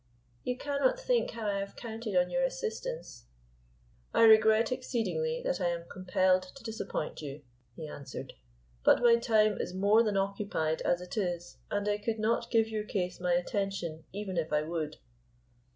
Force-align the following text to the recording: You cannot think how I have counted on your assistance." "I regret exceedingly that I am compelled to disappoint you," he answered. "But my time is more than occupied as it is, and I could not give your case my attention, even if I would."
You 0.43 0.57
cannot 0.57 0.99
think 0.99 1.29
how 1.29 1.45
I 1.45 1.59
have 1.59 1.75
counted 1.75 2.15
on 2.15 2.31
your 2.31 2.41
assistance." 2.41 3.27
"I 4.15 4.23
regret 4.23 4.71
exceedingly 4.71 5.43
that 5.45 5.61
I 5.61 5.67
am 5.67 5.85
compelled 5.87 6.41
to 6.55 6.63
disappoint 6.63 7.21
you," 7.21 7.43
he 7.75 7.87
answered. 7.87 8.33
"But 8.83 9.03
my 9.03 9.17
time 9.17 9.59
is 9.61 9.75
more 9.75 10.01
than 10.01 10.17
occupied 10.17 10.81
as 10.81 11.01
it 11.01 11.17
is, 11.17 11.57
and 11.69 11.87
I 11.87 11.99
could 11.99 12.17
not 12.17 12.49
give 12.49 12.67
your 12.67 12.83
case 12.83 13.19
my 13.19 13.33
attention, 13.33 14.03
even 14.11 14.37
if 14.37 14.51
I 14.51 14.63
would." 14.63 14.97